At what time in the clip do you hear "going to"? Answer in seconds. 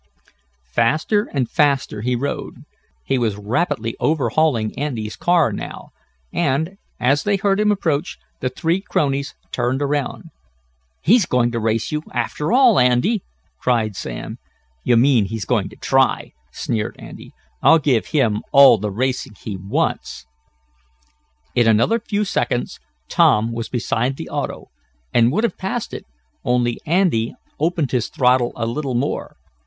11.27-11.59, 15.45-15.75